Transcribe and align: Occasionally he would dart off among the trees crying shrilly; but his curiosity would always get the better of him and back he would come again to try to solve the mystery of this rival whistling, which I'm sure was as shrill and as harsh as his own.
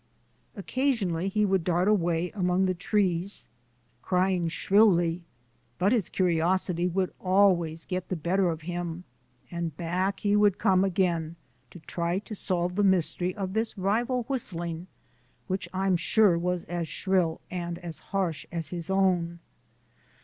Occasionally 0.55 1.27
he 1.29 1.45
would 1.45 1.63
dart 1.63 1.87
off 1.87 2.01
among 2.33 2.65
the 2.65 2.73
trees 2.73 3.45
crying 4.01 4.47
shrilly; 4.47 5.21
but 5.77 5.91
his 5.91 6.09
curiosity 6.09 6.87
would 6.87 7.13
always 7.19 7.85
get 7.85 8.09
the 8.09 8.15
better 8.15 8.49
of 8.49 8.63
him 8.63 9.03
and 9.51 9.77
back 9.77 10.21
he 10.21 10.35
would 10.35 10.57
come 10.57 10.83
again 10.83 11.35
to 11.69 11.77
try 11.81 12.17
to 12.17 12.33
solve 12.33 12.73
the 12.77 12.83
mystery 12.83 13.35
of 13.35 13.53
this 13.53 13.77
rival 13.77 14.23
whistling, 14.23 14.87
which 15.45 15.69
I'm 15.71 15.97
sure 15.97 16.35
was 16.35 16.63
as 16.63 16.87
shrill 16.87 17.39
and 17.51 17.77
as 17.77 17.99
harsh 17.99 18.47
as 18.51 18.69
his 18.69 18.89
own. 18.89 19.37